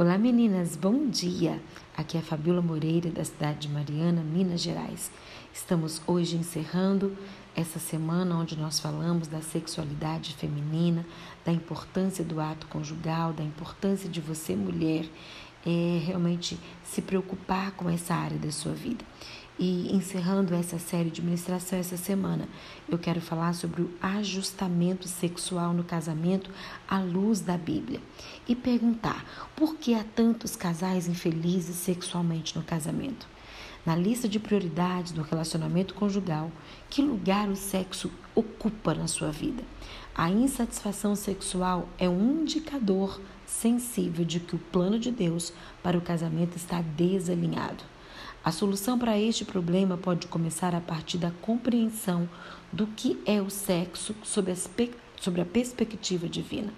Olá 0.00 0.16
meninas, 0.16 0.76
bom 0.76 1.08
dia! 1.08 1.60
Aqui 1.96 2.16
é 2.16 2.20
a 2.20 2.22
Fabiola 2.22 2.62
Moreira 2.62 3.10
da 3.10 3.24
cidade 3.24 3.66
de 3.66 3.68
Mariana, 3.68 4.22
Minas 4.22 4.60
Gerais. 4.60 5.10
Estamos 5.52 6.00
hoje 6.06 6.36
encerrando 6.36 7.18
essa 7.52 7.80
semana 7.80 8.36
onde 8.36 8.56
nós 8.56 8.78
falamos 8.78 9.26
da 9.26 9.40
sexualidade 9.40 10.36
feminina, 10.36 11.04
da 11.44 11.50
importância 11.50 12.24
do 12.24 12.40
ato 12.40 12.68
conjugal, 12.68 13.32
da 13.32 13.42
importância 13.42 14.08
de 14.08 14.20
você, 14.20 14.54
mulher, 14.54 15.04
é, 15.66 16.00
realmente 16.06 16.56
se 16.84 17.02
preocupar 17.02 17.72
com 17.72 17.90
essa 17.90 18.14
área 18.14 18.38
da 18.38 18.52
sua 18.52 18.74
vida. 18.74 19.04
E 19.58 19.92
encerrando 19.92 20.54
essa 20.54 20.78
série 20.78 21.10
de 21.10 21.20
ministração 21.20 21.80
essa 21.80 21.96
semana, 21.96 22.48
eu 22.88 22.96
quero 22.96 23.20
falar 23.20 23.52
sobre 23.54 23.82
o 23.82 23.90
ajustamento 24.00 25.08
sexual 25.08 25.72
no 25.72 25.82
casamento 25.82 26.48
à 26.86 27.00
luz 27.00 27.40
da 27.40 27.58
Bíblia 27.58 28.00
e 28.46 28.54
perguntar 28.54 29.50
por 29.56 29.74
que 29.74 29.94
há 29.94 30.04
tantos 30.04 30.54
casais 30.54 31.08
infelizes 31.08 31.74
sexualmente 31.74 32.56
no 32.56 32.62
casamento. 32.62 33.26
Na 33.84 33.96
lista 33.96 34.28
de 34.28 34.38
prioridades 34.38 35.10
do 35.10 35.22
relacionamento 35.22 35.92
conjugal, 35.92 36.52
que 36.88 37.02
lugar 37.02 37.48
o 37.48 37.56
sexo 37.56 38.12
ocupa 38.36 38.94
na 38.94 39.08
sua 39.08 39.32
vida? 39.32 39.64
A 40.14 40.30
insatisfação 40.30 41.16
sexual 41.16 41.88
é 41.98 42.08
um 42.08 42.42
indicador 42.42 43.20
sensível 43.44 44.24
de 44.24 44.38
que 44.38 44.54
o 44.54 44.58
plano 44.58 45.00
de 45.00 45.10
Deus 45.10 45.52
para 45.82 45.98
o 45.98 46.02
casamento 46.02 46.56
está 46.56 46.80
desalinhado. 46.80 47.97
A 48.44 48.52
solução 48.52 48.98
para 48.98 49.18
este 49.18 49.44
problema 49.44 49.96
pode 49.96 50.26
começar 50.28 50.74
a 50.74 50.80
partir 50.80 51.18
da 51.18 51.32
compreensão 51.42 52.28
do 52.72 52.86
que 52.86 53.20
é 53.26 53.42
o 53.42 53.50
sexo 53.50 54.14
sob 54.22 54.52
a 54.52 55.44
perspectiva 55.44 56.28
divina. 56.28 56.72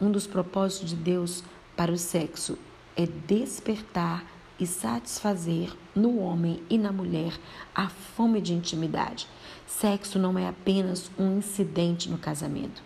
Um 0.00 0.10
dos 0.10 0.26
propósitos 0.26 0.90
de 0.90 0.96
Deus 0.96 1.44
para 1.76 1.92
o 1.92 1.96
sexo 1.96 2.58
é 2.96 3.06
despertar 3.06 4.24
e 4.58 4.66
satisfazer 4.66 5.72
no 5.94 6.18
homem 6.18 6.60
e 6.68 6.76
na 6.76 6.90
mulher 6.90 7.38
a 7.72 7.88
fome 7.88 8.40
de 8.40 8.52
intimidade. 8.52 9.28
Sexo 9.66 10.18
não 10.18 10.36
é 10.36 10.48
apenas 10.48 11.10
um 11.16 11.38
incidente 11.38 12.10
no 12.10 12.18
casamento. 12.18 12.82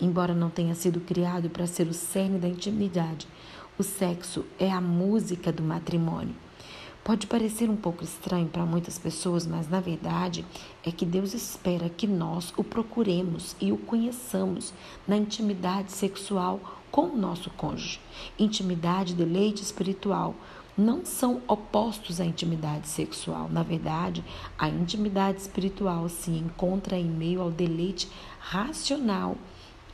Embora 0.00 0.34
não 0.34 0.50
tenha 0.50 0.74
sido 0.74 1.00
criado 1.00 1.50
para 1.50 1.66
ser 1.66 1.88
o 1.88 1.92
cerne 1.92 2.38
da 2.38 2.46
intimidade, 2.46 3.26
o 3.76 3.82
sexo 3.82 4.44
é 4.58 4.70
a 4.70 4.80
música 4.80 5.50
do 5.50 5.62
matrimônio. 5.62 6.45
Pode 7.06 7.28
parecer 7.28 7.70
um 7.70 7.76
pouco 7.76 8.02
estranho 8.02 8.48
para 8.48 8.66
muitas 8.66 8.98
pessoas, 8.98 9.46
mas 9.46 9.68
na 9.68 9.78
verdade 9.78 10.44
é 10.84 10.90
que 10.90 11.06
Deus 11.06 11.34
espera 11.34 11.88
que 11.88 12.04
nós 12.04 12.52
o 12.56 12.64
procuremos 12.64 13.54
e 13.60 13.70
o 13.70 13.76
conheçamos 13.76 14.74
na 15.06 15.16
intimidade 15.16 15.92
sexual 15.92 16.58
com 16.90 17.02
o 17.02 17.16
nosso 17.16 17.48
cônjuge. 17.50 18.00
Intimidade 18.36 19.12
e 19.12 19.14
deleite 19.14 19.62
espiritual 19.62 20.34
não 20.76 21.06
são 21.06 21.40
opostos 21.46 22.20
à 22.20 22.24
intimidade 22.24 22.88
sexual. 22.88 23.48
Na 23.48 23.62
verdade, 23.62 24.24
a 24.58 24.68
intimidade 24.68 25.40
espiritual 25.40 26.08
se 26.08 26.32
encontra 26.32 26.98
em 26.98 27.04
meio 27.04 27.40
ao 27.40 27.52
deleite 27.52 28.08
racional 28.40 29.36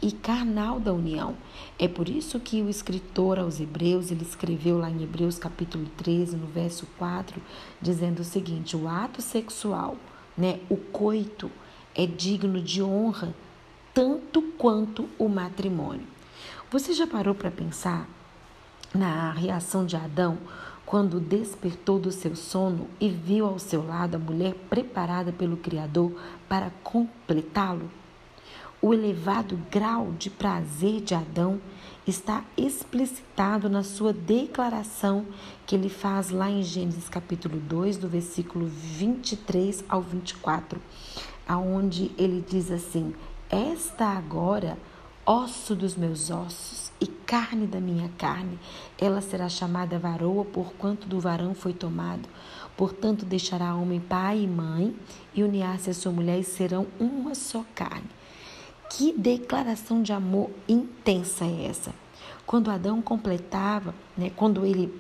e 0.03 0.11
carnal 0.11 0.81
da 0.81 0.93
união. 0.93 1.37
É 1.79 1.87
por 1.87 2.09
isso 2.09 2.41
que 2.41 2.61
o 2.61 2.69
escritor 2.69 3.39
aos 3.39 3.61
Hebreus, 3.61 4.11
ele 4.11 4.23
escreveu 4.23 4.77
lá 4.79 4.91
em 4.91 5.03
Hebreus 5.03 5.39
capítulo 5.39 5.87
13, 5.97 6.37
no 6.37 6.49
verso 6.49 6.87
4, 6.99 7.41
dizendo 7.81 8.21
o 8.21 8.25
seguinte: 8.25 8.77
o 8.77 8.89
ato 8.89 9.23
sexual, 9.23 9.97
né, 10.37 10.59
o 10.69 10.77
coito, 10.77 11.51
é 11.95 12.05
digno 12.05 12.61
de 12.61 12.83
honra 12.83 13.33
tanto 13.95 14.43
quanto 14.59 15.09
o 15.19 15.29
matrimônio. 15.29 16.07
Você 16.71 16.93
já 16.93 17.07
parou 17.07 17.35
para 17.35 17.51
pensar 17.51 18.09
na 18.95 19.31
reação 19.33 19.85
de 19.85 19.95
Adão 19.95 20.39
quando 20.85 21.21
despertou 21.21 21.99
do 21.99 22.11
seu 22.11 22.35
sono 22.35 22.89
e 23.01 23.09
viu 23.09 23.47
ao 23.47 23.59
seu 23.59 23.87
lado 23.87 24.17
a 24.17 24.19
mulher 24.19 24.55
preparada 24.69 25.33
pelo 25.33 25.57
Criador 25.57 26.13
para 26.49 26.71
completá-lo? 26.83 27.91
O 28.85 28.93
elevado 28.93 29.57
grau 29.71 30.11
de 30.19 30.29
prazer 30.29 31.03
de 31.03 31.15
Adão 31.15 31.61
está 32.05 32.43
explicitado 32.57 33.71
na 33.71 33.85
sua 33.85 34.13
declaração 34.13 35.25
que 35.65 35.77
ele 35.77 35.89
faz 35.89 36.31
lá 36.31 36.51
em 36.51 36.65
Gênesis 36.65 37.09
capítulo 37.09 37.61
2, 37.61 37.97
do 37.97 38.09
versículo 38.09 38.67
23 38.67 39.85
ao 39.89 40.03
24, 40.03 40.83
aonde 41.47 42.11
ele 42.19 42.45
diz 42.45 42.73
assim: 42.73 43.15
Esta 43.49 44.07
agora, 44.07 44.77
osso 45.25 45.77
dos 45.77 45.95
meus 45.95 46.29
ossos 46.29 46.91
e 47.01 47.07
carne 47.07 47.69
da 47.69 47.79
minha 47.79 48.09
carne, 48.19 48.59
ela 48.99 49.21
será 49.21 49.49
chamada 49.49 49.97
varoa, 49.97 50.45
porquanto 50.45 51.07
do 51.07 51.21
varão 51.21 51.55
foi 51.55 51.73
tomado. 51.73 52.29
Portanto, 52.77 53.25
deixará 53.25 53.77
homem 53.77 54.01
pai 54.01 54.41
e 54.41 54.49
mãe 54.49 54.93
e 55.33 55.45
unir-se 55.45 55.89
a 55.89 55.95
sua 55.95 56.11
mulher 56.11 56.41
e 56.41 56.43
serão 56.43 56.89
uma 56.99 57.33
só 57.37 57.65
carne. 57.77 58.11
Que 58.95 59.11
declaração 59.11 60.03
de 60.03 60.13
amor 60.13 60.51
intensa 60.69 61.47
é 61.47 61.65
essa? 61.65 61.95
Quando 62.45 62.71
Adão 62.71 63.01
completava, 63.01 63.95
né, 64.15 64.31
quando 64.37 64.67
ele 64.67 64.93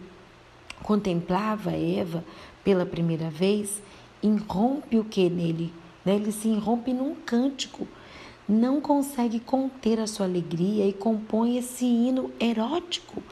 contemplava 0.82 1.72
Eva 1.72 2.24
pela 2.64 2.86
primeira 2.86 3.28
vez, 3.28 3.82
irrompe 4.22 4.98
o 4.98 5.04
que 5.04 5.28
nele? 5.28 5.74
Né? 6.06 6.14
Ele 6.14 6.32
se 6.32 6.48
irrompe 6.48 6.94
num 6.94 7.14
cântico, 7.14 7.86
não 8.48 8.80
consegue 8.80 9.38
conter 9.38 10.00
a 10.00 10.06
sua 10.06 10.24
alegria 10.24 10.86
e 10.86 10.94
compõe 10.94 11.58
esse 11.58 11.84
hino 11.84 12.30
erótico 12.40 13.22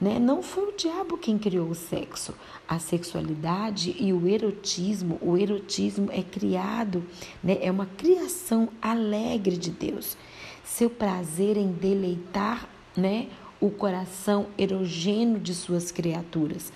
né? 0.00 0.18
Não 0.18 0.42
foi 0.42 0.68
o 0.68 0.76
diabo 0.76 1.18
quem 1.18 1.36
criou 1.36 1.68
o 1.68 1.74
sexo. 1.74 2.34
A 2.66 2.78
sexualidade 2.78 3.94
e 3.98 4.12
o 4.12 4.26
erotismo, 4.26 5.18
o 5.20 5.36
erotismo 5.36 6.08
é 6.10 6.22
criado, 6.22 7.04
né? 7.42 7.58
é 7.60 7.70
uma 7.70 7.86
criação 7.86 8.68
alegre 8.80 9.56
de 9.56 9.70
Deus. 9.70 10.16
Seu 10.64 10.88
prazer 10.88 11.56
em 11.56 11.70
deleitar 11.70 12.66
né? 12.96 13.28
o 13.60 13.70
coração 13.70 14.46
erogêneo 14.56 15.38
de 15.38 15.54
suas 15.54 15.92
criaturas. 15.92 16.72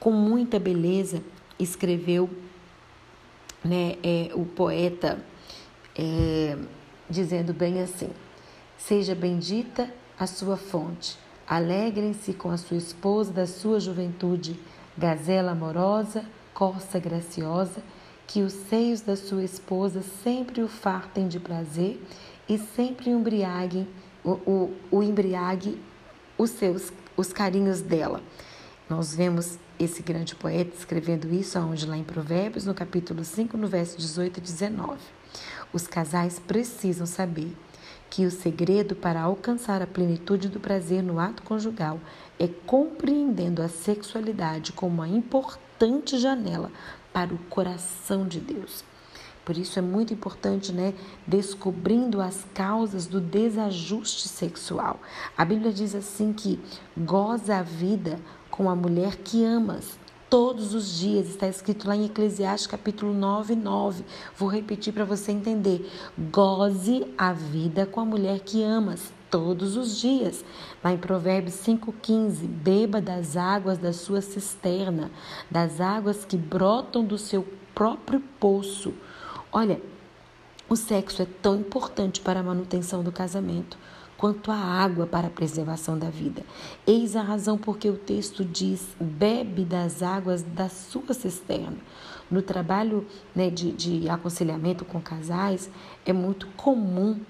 Com 0.00 0.10
muita 0.10 0.58
beleza, 0.58 1.22
escreveu 1.58 2.28
né, 3.64 3.96
é, 4.02 4.30
o 4.34 4.44
poeta 4.44 5.24
é, 5.96 6.58
dizendo 7.08 7.54
bem 7.54 7.80
assim: 7.80 8.10
Seja 8.76 9.14
bendita 9.14 9.88
a 10.18 10.26
sua 10.26 10.56
fonte 10.56 11.16
Alegrem-se 11.46 12.32
com 12.32 12.50
a 12.50 12.56
sua 12.56 12.76
esposa 12.76 13.32
da 13.32 13.46
sua 13.46 13.78
juventude, 13.78 14.58
gazela 14.96 15.52
amorosa, 15.52 16.24
corça 16.54 16.98
graciosa, 16.98 17.82
que 18.26 18.42
os 18.42 18.52
seios 18.52 19.02
da 19.02 19.16
sua 19.16 19.44
esposa 19.44 20.02
sempre 20.22 20.62
o 20.62 20.68
fartem 20.68 21.28
de 21.28 21.38
prazer 21.38 22.00
e 22.48 22.56
sempre 22.58 23.10
embriaguem, 23.10 23.86
o, 24.24 24.30
o, 24.30 24.74
o 24.90 25.02
embriague 25.02 25.78
os 26.38 26.50
seus 26.50 26.92
os 27.16 27.32
carinhos 27.32 27.80
dela. 27.80 28.20
Nós 28.88 29.14
vemos 29.14 29.58
esse 29.78 30.02
grande 30.02 30.34
poeta 30.34 30.76
escrevendo 30.76 31.32
isso 31.32 31.58
aonde 31.58 31.86
lá 31.86 31.96
em 31.96 32.04
Provérbios, 32.04 32.64
no 32.64 32.74
capítulo 32.74 33.24
5, 33.24 33.56
no 33.56 33.66
verso 33.66 33.96
18 33.96 34.38
e 34.38 34.40
19. 34.40 34.98
Os 35.72 35.86
casais 35.86 36.38
precisam 36.38 37.06
saber 37.06 37.56
que 38.14 38.24
o 38.24 38.30
segredo 38.30 38.94
para 38.94 39.22
alcançar 39.22 39.82
a 39.82 39.88
plenitude 39.88 40.48
do 40.48 40.60
prazer 40.60 41.02
no 41.02 41.18
ato 41.18 41.42
conjugal 41.42 41.98
é 42.38 42.46
compreendendo 42.46 43.60
a 43.60 43.68
sexualidade 43.68 44.70
como 44.70 44.94
uma 44.94 45.08
importante 45.08 46.16
janela 46.16 46.70
para 47.12 47.34
o 47.34 47.38
coração 47.50 48.24
de 48.24 48.38
Deus. 48.38 48.84
Por 49.44 49.56
isso 49.56 49.80
é 49.80 49.82
muito 49.82 50.14
importante, 50.14 50.72
né, 50.72 50.94
descobrindo 51.26 52.20
as 52.20 52.46
causas 52.54 53.08
do 53.08 53.20
desajuste 53.20 54.28
sexual. 54.28 55.00
A 55.36 55.44
Bíblia 55.44 55.72
diz 55.72 55.92
assim 55.92 56.32
que 56.32 56.60
goza 56.96 57.56
a 57.56 57.62
vida 57.62 58.20
com 58.48 58.70
a 58.70 58.76
mulher 58.76 59.16
que 59.16 59.44
amas 59.44 59.98
todos 60.28 60.74
os 60.74 60.98
dias. 60.98 61.28
Está 61.28 61.48
escrito 61.48 61.86
lá 61.86 61.96
em 61.96 62.06
Eclesiastes 62.06 62.66
capítulo 62.66 63.12
9, 63.12 63.54
9. 63.54 64.04
Vou 64.36 64.48
repetir 64.48 64.92
para 64.92 65.04
você 65.04 65.32
entender. 65.32 65.90
Goze 66.30 67.06
a 67.16 67.32
vida 67.32 67.86
com 67.86 68.00
a 68.00 68.04
mulher 68.04 68.40
que 68.40 68.62
amas 68.62 69.12
todos 69.30 69.76
os 69.76 69.98
dias. 69.98 70.44
Lá 70.82 70.92
em 70.92 70.98
Provérbios 70.98 71.54
5,15, 71.56 72.46
beba 72.46 73.00
das 73.00 73.36
águas 73.36 73.78
da 73.78 73.92
sua 73.92 74.20
cisterna, 74.20 75.10
das 75.50 75.80
águas 75.80 76.24
que 76.24 76.36
brotam 76.36 77.04
do 77.04 77.18
seu 77.18 77.46
próprio 77.74 78.20
poço. 78.38 78.94
Olha, 79.52 79.80
o 80.68 80.76
sexo 80.76 81.22
é 81.22 81.26
tão 81.42 81.56
importante 81.56 82.20
para 82.20 82.40
a 82.40 82.42
manutenção 82.42 83.02
do 83.02 83.12
casamento 83.12 83.76
quanto 84.24 84.50
a 84.50 84.56
água 84.56 85.06
para 85.06 85.26
a 85.26 85.30
preservação 85.30 85.98
da 85.98 86.08
vida. 86.08 86.42
Eis 86.86 87.14
a 87.14 87.20
razão 87.20 87.58
porque 87.58 87.90
o 87.90 87.98
texto 87.98 88.42
diz: 88.42 88.96
bebe 88.98 89.66
das 89.66 90.02
águas 90.02 90.40
da 90.40 90.66
sua 90.70 91.12
cisterna. 91.12 91.76
No 92.30 92.40
trabalho 92.40 93.06
né, 93.34 93.50
de, 93.50 93.70
de 93.70 94.08
aconselhamento 94.08 94.82
com 94.82 94.98
casais, 94.98 95.68
é 96.06 96.12
muito 96.14 96.46
comum 96.56 97.20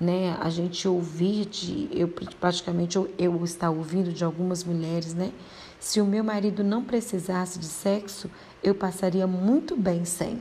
né, 0.00 0.38
a 0.40 0.48
gente 0.48 0.86
ouvir 0.86 1.46
de, 1.46 1.88
eu 1.90 2.06
praticamente 2.38 2.94
eu, 2.94 3.12
eu 3.18 3.42
estar 3.42 3.70
ouvindo 3.70 4.12
de 4.12 4.22
algumas 4.22 4.62
mulheres, 4.62 5.12
né, 5.12 5.32
se 5.80 6.00
o 6.00 6.06
meu 6.06 6.22
marido 6.22 6.62
não 6.62 6.84
precisasse 6.84 7.58
de 7.58 7.66
sexo, 7.66 8.30
eu 8.62 8.76
passaria 8.76 9.26
muito 9.26 9.74
bem 9.74 10.04
sem. 10.04 10.40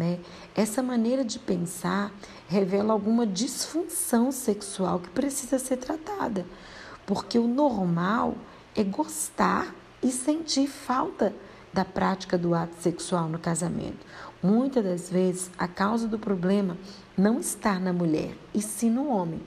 Né? 0.00 0.18
Essa 0.54 0.82
maneira 0.82 1.22
de 1.22 1.38
pensar 1.38 2.10
revela 2.48 2.94
alguma 2.94 3.26
disfunção 3.26 4.32
sexual 4.32 4.98
que 4.98 5.10
precisa 5.10 5.58
ser 5.58 5.76
tratada, 5.76 6.46
porque 7.04 7.38
o 7.38 7.46
normal 7.46 8.34
é 8.74 8.82
gostar 8.82 9.74
e 10.02 10.10
sentir 10.10 10.68
falta 10.68 11.34
da 11.70 11.84
prática 11.84 12.38
do 12.38 12.54
ato 12.54 12.76
sexual 12.80 13.28
no 13.28 13.38
casamento. 13.38 13.98
Muitas 14.42 14.82
das 14.82 15.10
vezes, 15.10 15.50
a 15.58 15.68
causa 15.68 16.08
do 16.08 16.18
problema 16.18 16.78
não 17.14 17.38
está 17.38 17.78
na 17.78 17.92
mulher, 17.92 18.34
e 18.54 18.62
sim 18.62 18.88
no 18.88 19.06
homem. 19.06 19.42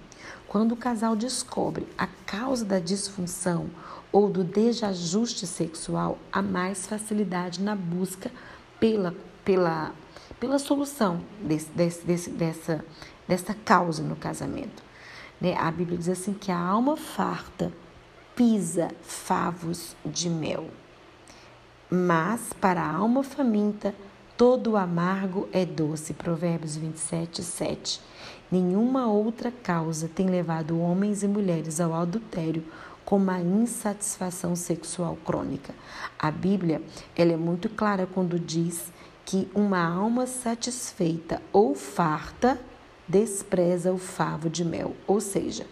Quando 0.47 0.73
o 0.73 0.77
casal 0.77 1.15
descobre 1.15 1.87
a 1.97 2.05
causa 2.27 2.63
da 2.63 2.77
disfunção 2.77 3.71
ou 4.11 4.29
do 4.29 4.43
desajuste 4.43 5.47
sexual, 5.47 6.19
há 6.31 6.43
mais 6.43 6.85
facilidade 6.85 7.59
na 7.59 7.75
busca 7.75 8.31
pela, 8.79 9.15
pela, 9.43 9.91
pela 10.39 10.59
solução 10.59 11.21
desse, 11.39 11.69
desse, 11.71 12.05
desse, 12.05 12.29
dessa, 12.29 12.85
dessa 13.27 13.53
causa 13.53 14.03
no 14.03 14.15
casamento. 14.15 14.83
Né? 15.39 15.55
A 15.57 15.69
Bíblia 15.71 15.97
diz 15.97 16.09
assim 16.09 16.33
que 16.33 16.51
a 16.51 16.59
alma 16.59 16.95
farta 16.97 17.71
pisa 18.35 18.89
favos 19.01 19.95
de 20.05 20.29
mel. 20.29 20.67
Mas 21.89 22.51
para 22.53 22.81
a 22.81 22.91
alma 22.95 23.23
faminta, 23.23 23.93
todo 24.35 24.75
amargo 24.75 25.47
é 25.51 25.65
doce. 25.65 26.13
Provérbios 26.13 26.75
27, 26.75 27.43
7. 27.43 28.01
Nenhuma 28.51 29.07
outra 29.07 29.51
causa 29.51 30.07
tem 30.07 30.27
levado 30.27 30.79
homens 30.79 31.23
e 31.23 31.27
mulheres 31.27 31.79
ao 31.79 31.93
adultério 31.93 32.63
como 33.05 33.29
a 33.29 33.39
insatisfação 33.39 34.55
sexual 34.55 35.17
crônica. 35.25 35.73
A 36.17 36.31
Bíblia 36.31 36.81
ela 37.15 37.33
é 37.33 37.37
muito 37.37 37.69
clara 37.69 38.07
quando 38.11 38.39
diz 38.39 38.91
que 39.25 39.49
uma 39.53 39.83
alma 39.83 40.27
satisfeita 40.27 41.41
ou 41.51 41.75
farta 41.75 42.59
despreza 43.07 43.91
o 43.91 43.97
favo 43.97 44.49
de 44.49 44.63
mel, 44.63 44.95
ou 45.07 45.19
seja, 45.19 45.65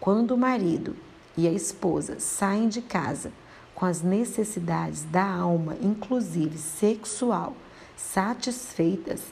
quando 0.00 0.32
o 0.32 0.38
marido 0.38 0.96
e 1.36 1.48
a 1.48 1.52
esposa 1.52 2.20
saem 2.20 2.68
de 2.68 2.80
casa 2.82 3.32
com 3.74 3.84
as 3.84 4.02
necessidades 4.02 5.02
da 5.04 5.24
alma, 5.24 5.76
inclusive 5.82 6.56
sexual, 6.58 7.56
satisfeitas, 7.96 9.22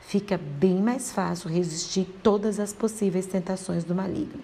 fica 0.00 0.36
bem 0.36 0.82
mais 0.82 1.12
fácil 1.12 1.48
resistir 1.48 2.08
todas 2.22 2.58
as 2.58 2.72
possíveis 2.72 3.26
tentações 3.26 3.84
do 3.84 3.94
maligno. 3.94 4.42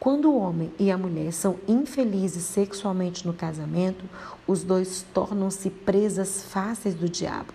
Quando 0.00 0.30
o 0.30 0.38
homem 0.38 0.72
e 0.78 0.90
a 0.90 0.96
mulher 0.96 1.32
são 1.32 1.56
infelizes 1.68 2.44
sexualmente 2.44 3.26
no 3.26 3.34
casamento, 3.34 4.04
os 4.46 4.64
dois 4.64 5.04
tornam-se 5.12 5.68
presas 5.68 6.42
fáceis 6.42 6.94
do 6.94 7.08
diabo. 7.08 7.52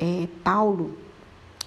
É, 0.00 0.26
Paulo, 0.42 0.96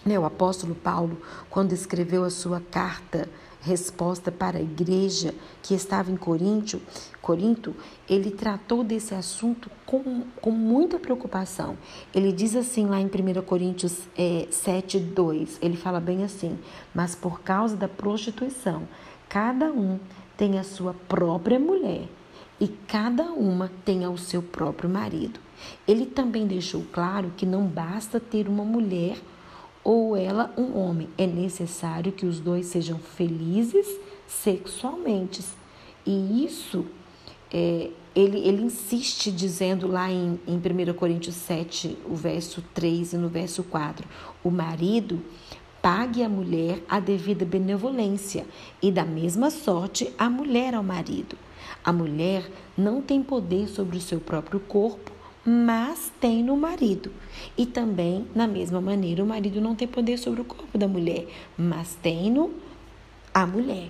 né, 0.04 0.18
o 0.18 0.26
apóstolo 0.26 0.74
Paulo, 0.74 1.22
quando 1.50 1.72
escreveu 1.72 2.24
a 2.24 2.30
sua 2.32 2.60
carta 2.60 3.30
resposta 3.62 4.30
para 4.30 4.58
a 4.58 4.62
igreja 4.62 5.34
que 5.62 5.74
estava 5.74 6.12
em 6.12 6.18
Corinto, 6.18 6.82
Corinto, 7.22 7.74
ele 8.10 8.32
tratou 8.32 8.84
desse 8.84 9.16
assunto 9.16 9.72
com, 9.86 10.24
com 10.42 10.52
muita 10.52 11.00
preocupação. 11.00 11.78
Ele 12.14 12.34
diz 12.34 12.56
assim 12.56 12.86
lá 12.88 13.00
em 13.00 13.06
1 13.06 13.42
Coríntios 13.44 14.00
é, 14.18 14.48
7, 14.52 15.00
2, 15.00 15.60
ele 15.62 15.78
fala 15.78 16.02
bem 16.02 16.24
assim, 16.24 16.60
mas 16.94 17.16
por 17.16 17.40
causa 17.42 17.78
da 17.78 17.88
prostituição, 17.88 18.84
cada 19.30 19.72
um 19.72 19.98
tem 20.36 20.60
a 20.60 20.64
sua 20.64 20.94
própria 21.08 21.60
mulher 21.60 22.10
e 22.64 22.70
cada 22.88 23.24
uma 23.24 23.70
tem 23.84 24.08
o 24.08 24.18
seu 24.18 24.42
próprio 24.42 24.90
marido. 24.90 25.38
Ele 25.86 26.06
também 26.06 26.48
deixou 26.48 26.82
claro 26.94 27.34
que 27.36 27.46
não 27.46 27.66
basta 27.66 28.22
ter 28.22 28.48
uma 28.48 28.64
mulher 28.64 29.18
ou 29.84 30.16
ela 30.16 30.54
um 30.58 30.78
homem. 30.78 31.10
É 31.18 31.28
necessário 31.28 32.14
que 32.14 32.26
os 32.26 32.40
dois 32.40 32.68
sejam 32.68 32.98
felizes 32.98 33.86
sexualmente. 34.26 35.44
E 36.06 36.46
isso 36.46 36.86
é, 37.52 37.90
ele, 38.16 38.40
ele 38.40 38.62
insiste 38.62 39.30
dizendo 39.30 39.86
lá 39.86 40.10
em, 40.10 40.40
em 40.48 40.56
1 40.56 40.94
Coríntios 40.94 41.36
7, 41.36 41.98
o 42.10 42.16
verso 42.16 42.64
3 42.74 43.12
e 43.12 43.18
no 43.18 43.28
verso 43.28 43.62
4, 43.64 44.08
o 44.42 44.50
marido 44.50 45.22
pague 45.82 46.24
à 46.24 46.30
mulher 46.30 46.82
a 46.88 47.02
devida 47.02 47.44
benevolência 47.44 48.46
e 48.82 48.90
da 48.90 49.04
mesma 49.04 49.50
sorte 49.50 50.14
a 50.18 50.30
mulher 50.30 50.74
ao 50.74 50.82
marido. 50.82 51.38
A 51.84 51.92
mulher 51.92 52.50
não 52.78 53.02
tem 53.02 53.22
poder 53.22 53.68
sobre 53.68 53.98
o 53.98 54.02
seu 54.02 54.20
próprio 54.20 54.60
corpo, 54.60 55.12
mas 55.46 56.12
tem 56.20 56.42
no 56.42 56.56
marido. 56.56 57.12
E 57.58 57.66
também, 57.66 58.28
na 58.34 58.48
mesma 58.48 58.80
maneira, 58.80 59.24
o 59.24 59.28
marido 59.28 59.60
não 59.60 59.76
tem 59.76 59.88
poder 59.88 60.18
sobre 60.18 60.42
o 60.42 60.46
corpo 60.46 60.78
da 60.78 60.88
mulher, 60.88 61.28
mas 61.58 61.96
tem 62.02 62.32
no 62.32 62.54
a 63.34 63.46
mulher. 63.46 63.90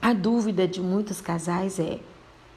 A 0.00 0.12
dúvida 0.12 0.66
de 0.66 0.80
muitos 0.80 1.20
casais 1.20 1.78
é 1.78 2.00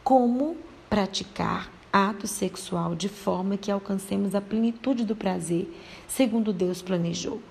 como 0.04 0.58
praticar 0.90 1.70
ato 1.94 2.28
sexual 2.28 2.96
de 2.96 3.08
forma 3.08 3.56
que 3.56 3.72
alcancemos 3.72 4.34
a 4.34 4.42
plenitude 4.42 5.06
do 5.06 5.16
prazer, 5.16 5.72
segundo 6.08 6.52
Deus 6.52 6.82
planejou. 6.82 7.42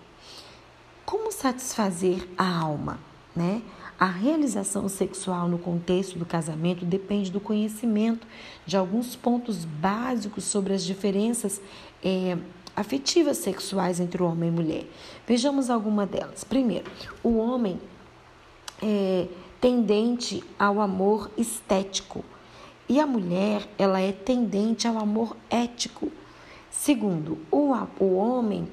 Como 1.06 1.30
satisfazer 1.30 2.28
a 2.36 2.58
alma, 2.58 2.98
né? 3.36 3.62
A 3.98 4.06
realização 4.06 4.88
sexual 4.88 5.48
no 5.48 5.58
contexto 5.58 6.18
do 6.18 6.26
casamento 6.26 6.84
depende 6.84 7.30
do 7.30 7.40
conhecimento 7.40 8.26
de 8.66 8.76
alguns 8.76 9.14
pontos 9.14 9.64
básicos 9.64 10.44
sobre 10.44 10.74
as 10.74 10.84
diferenças 10.84 11.60
é, 12.02 12.36
afetivas 12.74 13.38
sexuais 13.38 14.00
entre 14.00 14.22
o 14.22 14.26
homem 14.26 14.48
e 14.48 14.52
mulher. 14.52 14.86
Vejamos 15.26 15.70
alguma 15.70 16.06
delas. 16.06 16.42
Primeiro, 16.42 16.90
o 17.22 17.36
homem 17.36 17.80
é 18.82 19.28
tendente 19.60 20.42
ao 20.58 20.80
amor 20.80 21.30
estético 21.38 22.24
e 22.88 23.00
a 23.00 23.06
mulher 23.06 23.66
ela 23.78 24.00
é 24.00 24.12
tendente 24.12 24.86
ao 24.86 24.98
amor 24.98 25.36
ético. 25.48 26.10
Segundo, 26.70 27.38
o, 27.50 27.72
o 28.00 28.14
homem 28.16 28.68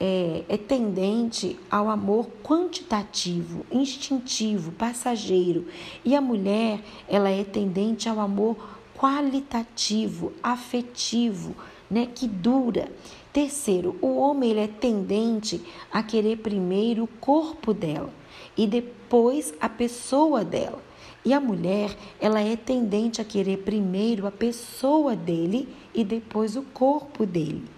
é, 0.00 0.44
é 0.48 0.56
tendente 0.56 1.58
ao 1.70 1.88
amor 1.88 2.28
quantitativo, 2.42 3.64
instintivo, 3.70 4.72
passageiro, 4.72 5.66
e 6.04 6.14
a 6.14 6.20
mulher 6.20 6.80
ela 7.08 7.30
é 7.30 7.44
tendente 7.44 8.08
ao 8.08 8.20
amor 8.20 8.56
qualitativo, 8.96 10.32
afetivo, 10.42 11.54
né, 11.90 12.08
que 12.12 12.26
dura. 12.26 12.90
Terceiro, 13.32 13.96
o 14.00 14.16
homem 14.16 14.50
ele 14.50 14.60
é 14.60 14.68
tendente 14.68 15.60
a 15.92 16.02
querer 16.02 16.36
primeiro 16.38 17.04
o 17.04 17.08
corpo 17.08 17.74
dela 17.74 18.12
e 18.56 18.66
depois 18.66 19.52
a 19.60 19.68
pessoa 19.68 20.44
dela. 20.44 20.82
E 21.24 21.32
a 21.32 21.40
mulher, 21.40 21.96
ela 22.20 22.40
é 22.40 22.54
tendente 22.54 23.20
a 23.20 23.24
querer 23.24 23.58
primeiro 23.58 24.26
a 24.26 24.30
pessoa 24.30 25.16
dele 25.16 25.68
e 25.94 26.04
depois 26.04 26.54
o 26.54 26.62
corpo 26.62 27.24
dele. 27.24 27.73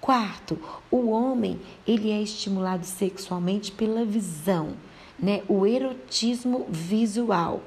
Quarto, 0.00 0.58
o 0.90 1.10
homem 1.10 1.60
ele 1.86 2.10
é 2.10 2.22
estimulado 2.22 2.86
sexualmente 2.86 3.70
pela 3.70 4.04
visão, 4.04 4.74
né? 5.18 5.42
O 5.46 5.66
erotismo 5.66 6.66
visual. 6.70 7.62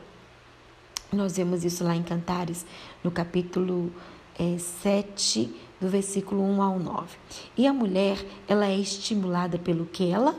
Nós 1.11 1.37
vemos 1.37 1.63
isso 1.63 1.83
lá 1.83 1.95
em 1.95 2.01
Cantares, 2.01 2.65
no 3.03 3.11
capítulo 3.11 3.91
é, 4.39 4.57
7, 4.57 5.53
do 5.79 5.87
versículo 5.87 6.41
1 6.41 6.61
ao 6.61 6.79
9. 6.79 7.17
E 7.55 7.67
a 7.67 7.73
mulher, 7.73 8.17
ela 8.47 8.65
é 8.65 8.77
estimulada 8.77 9.59
pelo 9.59 9.85
que 9.85 10.09
ela 10.09 10.35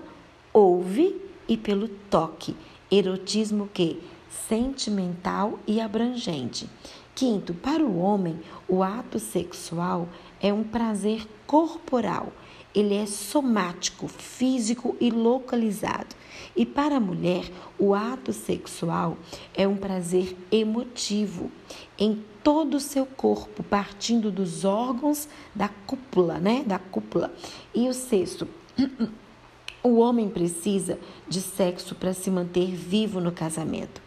ouve 0.53 1.21
e 1.47 1.57
pelo 1.57 1.87
toque. 1.87 2.57
Erotismo 2.91 3.69
que 3.73 4.03
sentimental 4.49 5.59
e 5.67 5.81
abrangente. 5.81 6.69
Quinto, 7.15 7.55
para 7.55 7.85
o 7.85 7.99
homem, 7.99 8.41
o 8.69 8.83
ato 8.83 9.21
sexual 9.21 10.09
é 10.45 10.53
um 10.53 10.63
prazer 10.63 11.27
corporal. 11.47 12.31
Ele 12.75 12.95
é 12.95 13.07
somático, 13.07 14.07
físico 14.07 14.95
e 15.01 15.11
localizado. 15.11 16.15
E 16.55 16.67
para 16.67 16.99
a 16.99 17.01
mulher, 17.01 17.51
o 17.79 17.95
ato 17.95 18.31
sexual 18.31 19.17
é 19.55 19.67
um 19.67 19.77
prazer 19.77 20.37
emotivo 20.53 21.51
em 21.99 22.23
todo 22.43 22.75
o 22.75 22.81
seu 22.81 23.07
corpo, 23.07 23.63
partindo 23.63 24.31
dos 24.31 24.67
órgãos 24.67 25.27
da 25.55 25.71
cúpula, 25.87 26.39
né? 26.39 26.63
Da 26.67 26.79
cúpula. 26.79 27.35
E 27.75 27.89
o 27.89 27.95
sexto, 27.95 28.47
o 29.83 29.97
homem 29.97 30.29
precisa 30.29 30.99
de 31.27 31.41
sexo 31.41 31.95
para 31.95 32.13
se 32.13 32.31
manter 32.31 32.75
vivo 32.75 33.19
no 33.19 33.33
casamento. 33.33 34.03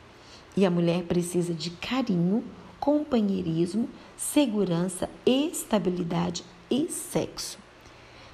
E 0.55 0.67
a 0.67 0.69
mulher 0.69 1.01
precisa 1.03 1.51
de 1.51 1.71
carinho, 1.71 2.43
companheirismo, 2.79 3.89
segurança, 4.15 5.09
estabilidade 5.25 6.43
e 6.69 6.87
sexo. 6.89 7.57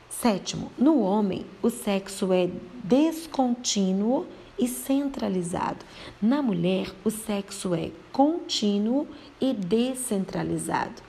Sétimo, 0.09 0.71
no 0.77 1.01
homem, 1.01 1.45
o 1.61 1.69
sexo 1.69 2.31
é 2.31 2.49
descontínuo 2.83 4.25
e 4.57 4.67
centralizado. 4.67 5.83
Na 6.21 6.41
mulher, 6.41 6.93
o 7.03 7.09
sexo 7.09 7.73
é 7.73 7.91
contínuo 8.11 9.07
e 9.41 9.53
descentralizado. 9.53 11.01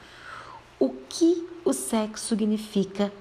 O 0.81 0.91
que 1.09 1.47
o 1.65 1.73
sexo 1.73 2.29
significa 2.29 3.13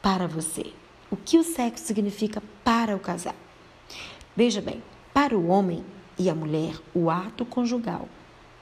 para 0.00 0.26
você? 0.26 0.72
O 1.10 1.16
que 1.16 1.38
o 1.38 1.44
sexo 1.44 1.86
significa 1.86 2.42
para 2.62 2.94
o 2.94 3.00
casal? 3.00 3.34
Veja 4.36 4.60
bem, 4.60 4.82
para 5.12 5.36
o 5.36 5.48
homem 5.48 5.84
e 6.18 6.30
a 6.30 6.34
mulher, 6.34 6.74
o 6.94 7.10
ato 7.10 7.44
conjugal 7.44 8.08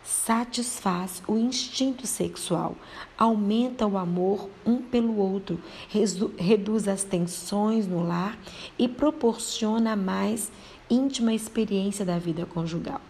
satisfaz 0.03 1.23
o 1.27 1.37
instinto 1.37 2.07
sexual, 2.07 2.77
aumenta 3.19 3.87
o 3.87 3.99
amor 3.99 4.49
um 4.65 4.79
pelo 4.79 5.17
outro, 5.17 5.61
reduz 6.39 6.89
as 6.89 7.05
tensões 7.05 7.87
no 7.87 8.03
lar 8.03 8.39
e 8.79 8.89
proporciona 8.89 9.93
a 9.93 9.97
mais 9.97 10.51
íntima 10.89 11.33
experiência 11.33 12.05
da 12.05 12.19
vida 12.19 12.47
conjugal. 12.47 13.01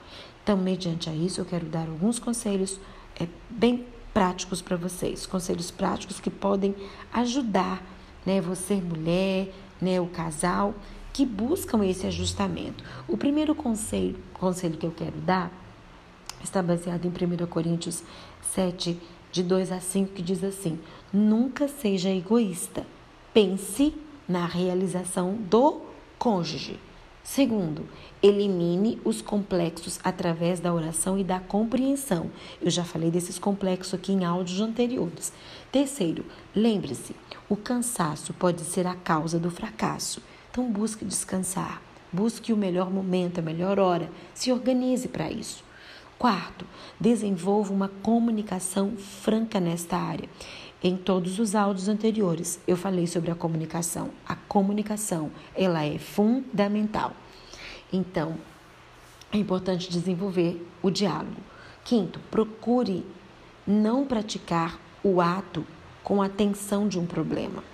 Então, 0.42 0.56
mediante 0.56 1.08
a 1.08 1.14
isso, 1.14 1.40
eu 1.40 1.44
quero 1.44 1.66
dar 1.66 1.88
alguns 1.88 2.18
conselhos 2.18 2.80
é, 3.18 3.26
bem 3.48 3.86
práticos 4.12 4.60
para 4.60 4.76
vocês, 4.76 5.26
conselhos 5.26 5.70
práticos 5.70 6.18
que 6.18 6.30
podem 6.30 6.74
ajudar 7.12 7.82
né, 8.26 8.40
você, 8.40 8.74
mulher, 8.74 9.52
né, 9.80 10.00
o 10.00 10.06
casal, 10.06 10.74
que 11.12 11.24
buscam 11.24 11.84
esse 11.84 12.06
ajustamento. 12.06 12.84
O 13.08 13.16
primeiro 13.16 13.54
conselho, 13.54 14.18
conselho 14.34 14.76
que 14.76 14.86
eu 14.86 14.92
quero 14.92 15.16
dar 15.18 15.50
está 16.44 16.62
baseado 16.62 17.04
em 17.04 17.08
1 17.08 17.46
Coríntios 17.46 18.02
7, 18.52 18.98
de 19.32 19.42
2 19.42 19.72
a 19.72 19.80
5, 19.80 20.12
que 20.12 20.22
diz 20.22 20.42
assim: 20.42 20.78
Nunca 21.12 21.68
seja 21.68 22.10
egoísta, 22.10 22.86
pense 23.32 23.94
na 24.28 24.46
realização 24.46 25.34
do 25.34 25.80
cônjuge. 26.18 26.78
Segundo, 27.22 27.86
elimine 28.22 28.98
os 29.04 29.20
complexos 29.22 30.00
através 30.02 30.58
da 30.58 30.72
oração 30.72 31.18
e 31.18 31.22
da 31.22 31.38
compreensão. 31.38 32.30
Eu 32.60 32.70
já 32.70 32.82
falei 32.82 33.10
desses 33.10 33.38
complexos 33.38 33.94
aqui 33.94 34.12
em 34.12 34.24
áudios 34.24 34.60
anteriores. 34.60 35.32
Terceiro, 35.70 36.24
lembre-se, 36.54 37.14
o 37.48 37.56
cansaço 37.56 38.32
pode 38.32 38.62
ser 38.62 38.86
a 38.86 38.94
causa 38.94 39.38
do 39.38 39.50
fracasso. 39.50 40.22
Então 40.50 40.70
busque 40.72 41.04
descansar, 41.04 41.80
busque 42.12 42.52
o 42.52 42.56
melhor 42.56 42.90
momento, 42.90 43.38
a 43.38 43.42
melhor 43.42 43.78
hora, 43.78 44.10
se 44.34 44.50
organize 44.50 45.06
para 45.06 45.30
isso. 45.30 45.62
Quarto, 46.20 46.66
desenvolva 47.00 47.72
uma 47.72 47.88
comunicação 47.88 48.94
franca 48.94 49.58
nesta 49.58 49.96
área. 49.96 50.28
Em 50.82 50.94
todos 50.94 51.38
os 51.38 51.54
áudios 51.54 51.88
anteriores, 51.88 52.60
eu 52.68 52.76
falei 52.76 53.06
sobre 53.06 53.30
a 53.30 53.34
comunicação. 53.34 54.10
A 54.28 54.36
comunicação, 54.36 55.30
ela 55.54 55.82
é 55.82 55.96
fundamental. 55.96 57.14
Então, 57.90 58.36
é 59.32 59.38
importante 59.38 59.88
desenvolver 59.88 60.62
o 60.82 60.90
diálogo. 60.90 61.40
Quinto, 61.86 62.20
procure 62.30 63.02
não 63.66 64.04
praticar 64.04 64.78
o 65.02 65.22
ato 65.22 65.66
com 66.04 66.20
a 66.20 66.28
tensão 66.28 66.86
de 66.86 66.98
um 66.98 67.06
problema. 67.06 67.64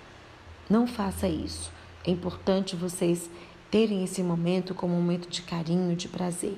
Não 0.71 0.87
faça 0.87 1.26
isso. 1.26 1.73
É 2.05 2.12
importante 2.12 2.76
vocês 2.76 3.29
terem 3.73 4.05
esse 4.05 4.23
momento 4.23 4.73
como 4.73 4.95
um 4.95 5.00
momento 5.00 5.29
de 5.29 5.43
carinho, 5.43 5.97
de 5.97 6.07
prazer. 6.07 6.57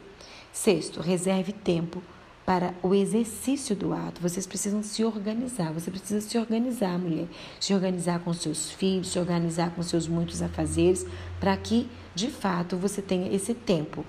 Sexto, 0.52 1.00
reserve 1.00 1.52
tempo 1.52 2.02
para 2.44 2.74
o 2.82 2.94
exercício 2.94 3.76
do 3.76 3.92
ato. 3.92 4.22
Vocês 4.22 4.46
precisam 4.46 4.82
se 4.82 5.04
organizar. 5.04 5.70
Você 5.72 5.90
precisa 5.90 6.20
se 6.20 6.38
organizar, 6.38 6.98
mulher. 6.98 7.26
Se 7.60 7.74
organizar 7.74 8.20
com 8.20 8.32
seus 8.32 8.70
filhos, 8.70 9.08
se 9.08 9.18
organizar 9.18 9.74
com 9.74 9.82
seus 9.82 10.08
muitos 10.08 10.40
afazeres, 10.40 11.06
para 11.38 11.54
que, 11.56 11.86
de 12.14 12.28
fato, 12.28 12.76
você 12.76 13.02
tenha 13.02 13.30
esse 13.30 13.52
tempo 13.52 14.02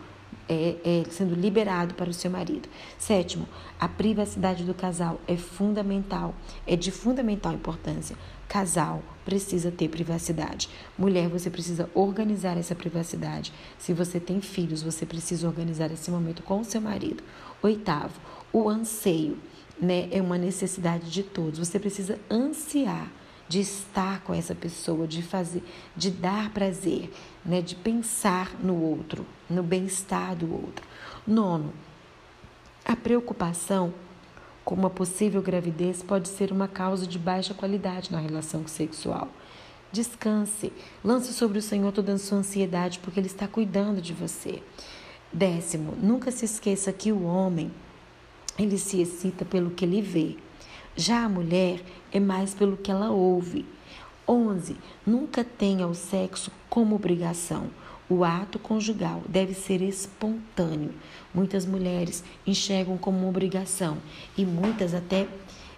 é, 0.47 0.75
é, 0.83 1.03
sendo 1.09 1.35
liberado 1.35 1.93
para 1.93 2.09
o 2.09 2.13
seu 2.13 2.31
marido. 2.31 2.69
Sétimo, 2.97 3.47
a 3.79 3.87
privacidade 3.87 4.63
do 4.63 4.73
casal 4.73 5.19
é 5.27 5.35
fundamental, 5.35 6.33
é 6.65 6.75
de 6.75 6.91
fundamental 6.91 7.53
importância. 7.53 8.15
Casal 8.49 9.03
precisa 9.23 9.69
ter 9.69 9.87
privacidade. 9.89 10.69
Mulher, 10.97 11.29
você 11.29 11.51
precisa 11.51 11.87
organizar 11.93 12.57
essa 12.57 12.73
privacidade. 12.73 13.53
Se 13.77 13.93
você 13.93 14.19
tem 14.19 14.41
filhos, 14.41 14.81
você 14.81 15.05
precisa 15.05 15.47
organizar 15.47 15.91
esse 15.91 16.09
momento 16.09 16.41
com 16.41 16.59
o 16.59 16.65
seu 16.65 16.81
marido. 16.81 17.23
Oitavo, 17.61 18.19
o 18.51 18.67
anseio, 18.67 19.37
né, 19.79 20.09
é 20.11 20.19
uma 20.19 20.35
necessidade 20.35 21.11
de 21.11 21.21
todos. 21.21 21.59
Você 21.59 21.77
precisa 21.77 22.19
ansiar 22.29 23.11
de 23.47 23.59
estar 23.59 24.21
com 24.21 24.33
essa 24.33 24.55
pessoa, 24.55 25.07
de 25.07 25.21
fazer, 25.21 25.63
de 25.95 26.09
dar 26.09 26.51
prazer, 26.51 27.11
né, 27.45 27.61
de 27.61 27.75
pensar 27.75 28.55
no 28.59 28.81
outro, 28.81 29.27
no 29.47 29.61
bem-estar 29.61 30.35
do 30.35 30.51
outro. 30.51 30.85
Nono, 31.25 31.71
a 32.83 32.95
preocupação 32.95 33.93
com 34.69 34.75
uma 34.75 34.89
possível 34.91 35.41
gravidez 35.41 36.03
pode 36.03 36.27
ser 36.27 36.51
uma 36.51 36.67
causa 36.67 37.07
de 37.07 37.17
baixa 37.17 37.55
qualidade 37.55 38.11
na 38.11 38.19
relação 38.19 38.67
sexual. 38.67 39.27
Descanse, 39.91 40.71
lance 41.03 41.33
sobre 41.33 41.57
o 41.57 41.61
Senhor 41.61 41.91
toda 41.91 42.13
a 42.13 42.19
sua 42.19 42.37
ansiedade, 42.37 42.99
porque 42.99 43.19
Ele 43.19 43.25
está 43.25 43.47
cuidando 43.47 43.99
de 43.99 44.13
você. 44.13 44.61
Décimo, 45.33 45.95
nunca 45.99 46.29
se 46.29 46.45
esqueça 46.45 46.93
que 46.93 47.11
o 47.11 47.23
homem, 47.23 47.71
ele 48.59 48.77
se 48.77 49.01
excita 49.01 49.43
pelo 49.43 49.71
que 49.71 49.83
ele 49.83 50.03
vê. 50.03 50.37
Já 50.95 51.23
a 51.23 51.29
mulher 51.29 51.81
é 52.11 52.19
mais 52.19 52.53
pelo 52.53 52.77
que 52.77 52.91
ela 52.91 53.09
ouve. 53.09 53.65
11. 54.27 54.77
Nunca 55.03 55.43
tenha 55.43 55.87
o 55.87 55.95
sexo 55.95 56.51
como 56.69 56.95
obrigação. 56.95 57.71
O 58.09 58.23
ato 58.23 58.57
conjugal 58.57 59.21
deve 59.29 59.53
ser 59.53 59.81
espontâneo. 59.83 60.93
Muitas 61.33 61.65
mulheres 61.65 62.23
enxergam 62.45 62.97
como 62.97 63.19
uma 63.19 63.29
obrigação 63.29 63.99
e 64.35 64.43
muitas 64.43 64.95
até 64.95 65.27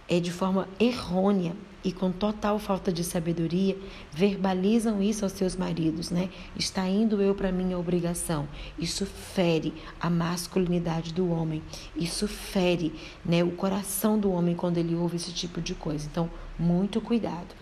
é 0.08 0.20
de 0.20 0.32
forma 0.32 0.68
errônea 0.80 1.54
e 1.84 1.92
com 1.92 2.12
total 2.12 2.60
falta 2.60 2.92
de 2.92 3.04
sabedoria 3.04 3.78
verbalizam 4.12 5.02
isso 5.02 5.26
aos 5.26 5.34
seus 5.34 5.56
maridos, 5.56 6.10
né? 6.10 6.30
Está 6.56 6.88
indo 6.88 7.22
eu 7.22 7.34
para 7.34 7.52
minha 7.52 7.78
obrigação. 7.78 8.48
Isso 8.78 9.06
fere 9.06 9.74
a 10.00 10.10
masculinidade 10.10 11.14
do 11.14 11.30
homem. 11.30 11.62
Isso 11.96 12.28
fere, 12.28 12.94
né, 13.26 13.44
o 13.44 13.52
coração 13.52 14.20
do 14.20 14.32
homem 14.32 14.56
quando 14.56 14.78
ele 14.78 14.96
ouve 14.96 15.16
esse 15.16 15.34
tipo 15.34 15.60
de 15.60 15.74
coisa. 15.74 16.08
Então, 16.10 16.30
muito 16.58 17.02
cuidado. 17.02 17.56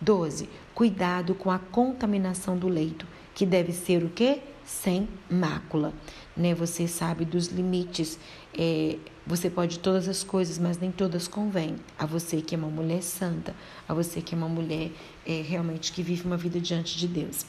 12. 0.00 0.48
Cuidado 0.74 1.34
com 1.34 1.50
a 1.50 1.58
contaminação 1.58 2.56
do 2.56 2.68
leito, 2.68 3.06
que 3.38 3.46
deve 3.46 3.72
ser 3.72 4.02
o 4.02 4.10
quê? 4.10 4.40
Sem 4.64 5.08
mácula. 5.30 5.94
Né? 6.36 6.56
Você 6.56 6.88
sabe 6.88 7.24
dos 7.24 7.46
limites. 7.46 8.18
É, 8.52 8.96
você 9.24 9.48
pode 9.48 9.78
todas 9.78 10.08
as 10.08 10.24
coisas, 10.24 10.58
mas 10.58 10.76
nem 10.76 10.90
todas 10.90 11.28
convêm. 11.28 11.76
A 11.96 12.04
você 12.04 12.42
que 12.42 12.56
é 12.56 12.58
uma 12.58 12.66
mulher 12.66 13.00
santa, 13.00 13.54
a 13.88 13.94
você 13.94 14.20
que 14.20 14.34
é 14.34 14.36
uma 14.36 14.48
mulher 14.48 14.90
é, 15.24 15.40
realmente 15.40 15.92
que 15.92 16.02
vive 16.02 16.24
uma 16.26 16.36
vida 16.36 16.58
diante 16.58 16.98
de 16.98 17.06
Deus. 17.06 17.46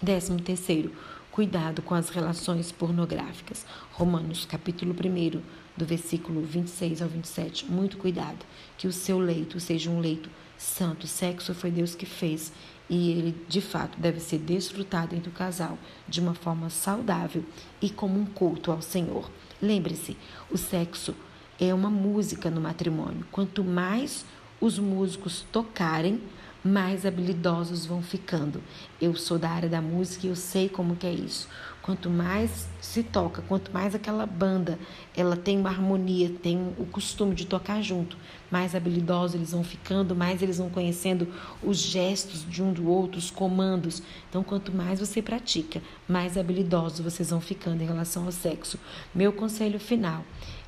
Décimo 0.00 0.40
terceiro, 0.40 0.90
cuidado 1.30 1.82
com 1.82 1.94
as 1.94 2.08
relações 2.08 2.72
pornográficas. 2.72 3.66
Romanos, 3.92 4.46
capítulo 4.46 4.94
1, 4.94 5.42
do 5.76 5.84
versículo 5.84 6.40
26 6.40 7.02
ao 7.02 7.08
27. 7.10 7.70
Muito 7.70 7.98
cuidado, 7.98 8.46
que 8.78 8.88
o 8.88 8.92
seu 8.92 9.18
leito 9.18 9.60
seja 9.60 9.90
um 9.90 10.00
leito 10.00 10.30
santo. 10.58 11.06
Sexo 11.06 11.54
foi 11.54 11.70
Deus 11.70 11.94
que 11.94 12.06
fez 12.06 12.52
e 12.88 13.10
ele, 13.10 13.46
de 13.48 13.60
fato, 13.60 13.98
deve 13.98 14.20
ser 14.20 14.38
desfrutado 14.38 15.14
entre 15.14 15.28
o 15.28 15.32
casal 15.32 15.76
de 16.08 16.20
uma 16.20 16.34
forma 16.34 16.70
saudável 16.70 17.44
e 17.82 17.90
como 17.90 18.18
um 18.18 18.26
culto 18.26 18.70
ao 18.70 18.80
Senhor. 18.80 19.30
Lembre-se, 19.60 20.16
o 20.50 20.56
sexo 20.56 21.14
é 21.58 21.74
uma 21.74 21.90
música 21.90 22.50
no 22.50 22.60
matrimônio. 22.60 23.26
Quanto 23.32 23.64
mais 23.64 24.24
os 24.60 24.78
músicos 24.78 25.44
tocarem, 25.50 26.20
mais 26.62 27.06
habilidosos 27.06 27.86
vão 27.86 28.02
ficando. 28.02 28.62
Eu 29.00 29.14
sou 29.14 29.38
da 29.38 29.50
área 29.50 29.68
da 29.68 29.80
música 29.80 30.26
e 30.26 30.30
eu 30.30 30.36
sei 30.36 30.68
como 30.68 30.96
que 30.96 31.06
é 31.06 31.12
isso. 31.12 31.48
Quanto 31.86 32.10
mais 32.10 32.66
se 32.80 33.04
toca, 33.04 33.42
quanto 33.42 33.72
mais 33.72 33.94
aquela 33.94 34.26
banda 34.26 34.76
ela 35.16 35.36
tem 35.36 35.56
uma 35.56 35.68
harmonia, 35.68 36.28
tem 36.42 36.74
o 36.76 36.84
costume 36.84 37.32
de 37.32 37.46
tocar 37.46 37.80
junto, 37.80 38.18
mais 38.50 38.74
habilidosos 38.74 39.36
eles 39.36 39.52
vão 39.52 39.62
ficando, 39.62 40.12
mais 40.12 40.42
eles 40.42 40.58
vão 40.58 40.68
conhecendo 40.68 41.32
os 41.62 41.78
gestos 41.78 42.44
de 42.44 42.60
um 42.60 42.72
do 42.72 42.88
outro, 42.88 43.18
os 43.18 43.30
comandos. 43.30 44.02
Então, 44.28 44.42
quanto 44.42 44.72
mais 44.72 44.98
você 44.98 45.22
pratica, 45.22 45.80
mais 46.08 46.36
habilidosos 46.36 46.98
vocês 46.98 47.30
vão 47.30 47.40
ficando 47.40 47.80
em 47.80 47.86
relação 47.86 48.24
ao 48.24 48.32
sexo. 48.32 48.80
Meu 49.14 49.32
conselho 49.32 49.78
final 49.78 50.24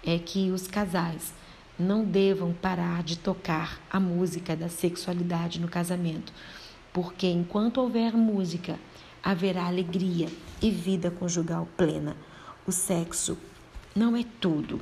é 0.07 0.21
que 0.21 0.53
os 0.53 0.69
casais 0.69 1.35
não 1.77 2.05
devam 2.05 2.53
parar 2.53 3.03
de 3.03 3.19
tocar 3.19 3.81
a 3.91 3.99
música 3.99 4.55
da 4.55 4.69
sexualidade 4.69 5.61
no 5.61 5.67
casamento, 5.67 6.33
porque 6.93 7.27
enquanto 7.27 7.79
houver 7.79 8.13
música, 8.17 8.79
haverá 9.29 9.67
alegria 9.67 10.27
e 10.63 10.71
vida 10.71 11.11
conjugal 11.11 11.69
plena. 11.77 12.17
O 12.67 12.73
sexo 12.73 13.37
não 13.95 14.17
é 14.17 14.25
tudo, 14.41 14.81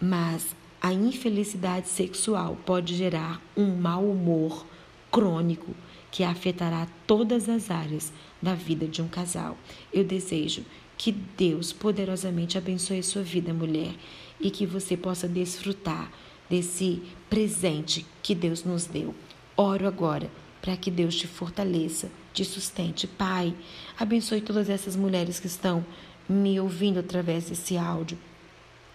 mas 0.00 0.48
a 0.82 0.92
infelicidade 0.92 1.86
sexual 1.86 2.58
pode 2.66 2.96
gerar 2.96 3.40
um 3.56 3.76
mau 3.76 4.04
humor 4.04 4.66
crônico 5.12 5.72
que 6.10 6.24
afetará 6.24 6.88
todas 7.06 7.48
as 7.48 7.70
áreas 7.70 8.12
da 8.42 8.52
vida 8.52 8.88
de 8.88 9.00
um 9.00 9.06
casal. 9.06 9.56
Eu 9.92 10.02
desejo 10.02 10.64
que 10.98 11.12
Deus 11.12 11.72
poderosamente 11.72 12.58
abençoe 12.58 12.98
a 12.98 13.02
sua 13.04 13.22
vida, 13.22 13.54
mulher, 13.54 13.94
e 14.40 14.50
que 14.50 14.66
você 14.66 14.96
possa 14.96 15.28
desfrutar 15.28 16.10
desse 16.50 17.00
presente 17.30 18.04
que 18.24 18.34
Deus 18.34 18.64
nos 18.64 18.86
deu. 18.86 19.14
Oro 19.56 19.86
agora 19.86 20.28
para 20.60 20.76
que 20.76 20.90
Deus 20.90 21.14
te 21.14 21.28
fortaleça, 21.28 22.10
te 22.36 22.44
sustente. 22.44 23.06
Pai, 23.06 23.54
abençoe 23.98 24.42
todas 24.42 24.68
essas 24.68 24.94
mulheres 24.94 25.40
que 25.40 25.46
estão 25.46 25.82
me 26.28 26.60
ouvindo 26.60 27.00
através 27.00 27.48
desse 27.48 27.78
áudio 27.78 28.18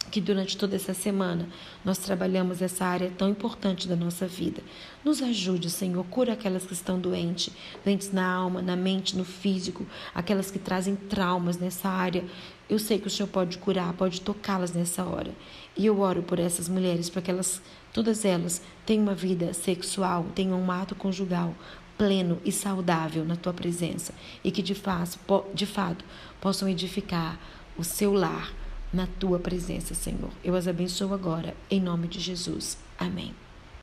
que 0.09 0.19
durante 0.19 0.57
toda 0.57 0.75
essa 0.75 0.93
semana 0.93 1.47
nós 1.85 1.97
trabalhamos 1.97 2.61
essa 2.61 2.85
área 2.85 3.11
tão 3.17 3.29
importante 3.29 3.87
da 3.87 3.95
nossa 3.95 4.27
vida. 4.27 4.61
Nos 5.05 5.21
ajude, 5.21 5.69
Senhor, 5.69 6.03
cura 6.05 6.33
aquelas 6.33 6.65
que 6.65 6.73
estão 6.73 6.99
doentes, 6.99 7.53
doentes 7.83 8.11
na 8.11 8.25
alma, 8.25 8.61
na 8.61 8.75
mente, 8.75 9.15
no 9.15 9.23
físico, 9.23 9.85
aquelas 10.13 10.49
que 10.51 10.59
trazem 10.59 10.95
traumas 10.95 11.57
nessa 11.57 11.87
área. 11.87 12.25
Eu 12.69 12.79
sei 12.79 12.99
que 12.99 13.07
o 13.07 13.09
Senhor 13.09 13.29
pode 13.29 13.57
curar, 13.57 13.93
pode 13.93 14.21
tocá-las 14.21 14.73
nessa 14.73 15.03
hora. 15.05 15.31
E 15.77 15.85
eu 15.85 15.99
oro 15.99 16.23
por 16.23 16.39
essas 16.39 16.67
mulheres 16.67 17.09
para 17.09 17.21
que 17.21 17.31
elas, 17.31 17.61
todas 17.93 18.25
elas, 18.25 18.61
tenham 18.85 19.03
uma 19.03 19.15
vida 19.15 19.53
sexual, 19.53 20.25
tenham 20.35 20.59
um 20.59 20.71
ato 20.71 20.95
conjugal 20.95 21.53
pleno 22.01 22.41
e 22.43 22.51
saudável 22.51 23.23
na 23.23 23.35
tua 23.35 23.53
presença 23.53 24.11
e 24.43 24.49
que 24.49 24.63
de 24.63 24.73
fato, 24.73 25.19
de 25.53 25.67
fato 25.67 26.03
possam 26.41 26.67
edificar 26.67 27.39
o 27.77 27.83
seu 27.83 28.11
lar 28.11 28.51
na 28.91 29.05
tua 29.05 29.37
presença, 29.37 29.93
Senhor. 29.93 30.31
Eu 30.43 30.55
as 30.55 30.67
abençoo 30.67 31.13
agora, 31.13 31.53
em 31.69 31.79
nome 31.79 32.07
de 32.07 32.19
Jesus. 32.19 32.75
Amém. 32.97 33.35